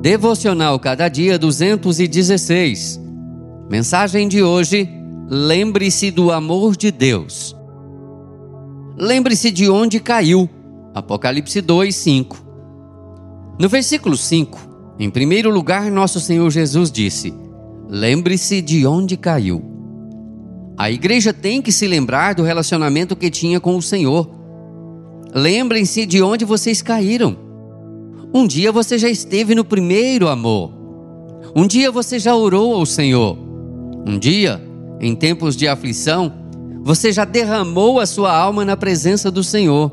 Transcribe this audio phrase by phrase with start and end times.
[0.00, 2.98] Devocional Cada Dia 216.
[3.68, 4.88] Mensagem de hoje:
[5.28, 7.54] Lembre-se do amor de Deus.
[8.96, 10.48] Lembre-se de onde caiu.
[10.94, 12.46] Apocalipse 2, 5.
[13.58, 17.34] No versículo 5, em primeiro lugar, nosso Senhor Jesus disse:
[17.86, 19.62] Lembre-se de onde caiu.
[20.78, 24.30] A igreja tem que se lembrar do relacionamento que tinha com o Senhor.
[25.34, 27.49] Lembrem-se de onde vocês caíram.
[28.32, 30.72] Um dia você já esteve no primeiro amor.
[31.54, 33.36] Um dia você já orou ao Senhor.
[34.06, 34.62] Um dia,
[35.00, 36.32] em tempos de aflição,
[36.82, 39.92] você já derramou a sua alma na presença do Senhor.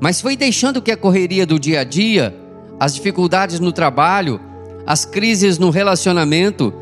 [0.00, 2.34] Mas foi deixando que a correria do dia a dia,
[2.80, 4.40] as dificuldades no trabalho,
[4.86, 6.72] as crises no relacionamento,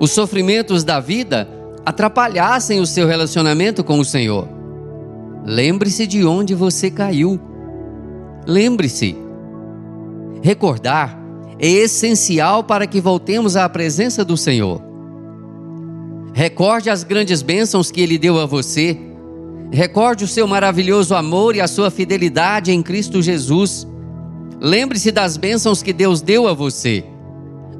[0.00, 1.48] os sofrimentos da vida
[1.86, 4.48] atrapalhassem o seu relacionamento com o Senhor.
[5.44, 7.40] Lembre-se de onde você caiu.
[8.46, 9.29] Lembre-se
[10.42, 11.18] Recordar
[11.58, 14.82] é essencial para que voltemos à presença do Senhor.
[16.32, 18.98] Recorde as grandes bênçãos que Ele deu a você.
[19.70, 23.86] Recorde o seu maravilhoso amor e a sua fidelidade em Cristo Jesus.
[24.58, 27.04] Lembre-se das bênçãos que Deus deu a você.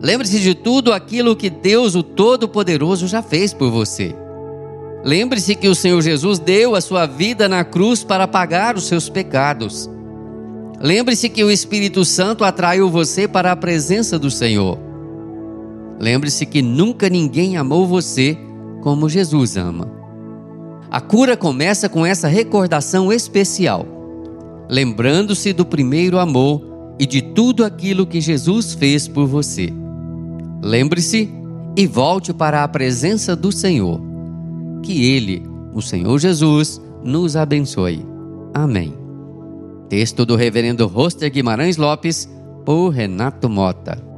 [0.02, 4.14] Lembre-se de tudo aquilo que Deus, o Todo-Poderoso, já fez por você.
[5.04, 9.08] Lembre-se que o Senhor Jesus deu a sua vida na cruz para pagar os seus
[9.08, 9.88] pecados.
[10.80, 14.78] Lembre-se que o Espírito Santo atraiu você para a presença do Senhor.
[16.00, 18.38] Lembre-se que nunca ninguém amou você
[18.82, 19.86] como Jesus ama.
[20.90, 23.86] A cura começa com essa recordação especial,
[24.68, 26.62] lembrando-se do primeiro amor
[26.98, 29.70] e de tudo aquilo que Jesus fez por você.
[30.62, 31.30] Lembre-se
[31.76, 34.00] e volte para a presença do Senhor.
[34.82, 35.42] Que Ele,
[35.74, 38.04] o Senhor Jesus, nos abençoe.
[38.54, 38.99] Amém.
[39.90, 42.30] Texto do Reverendo Roster Guimarães Lopes,
[42.64, 44.09] por Renato Mota.